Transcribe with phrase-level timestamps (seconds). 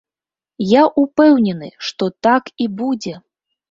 [0.69, 3.19] Я ўпэўнены, што так і будзе!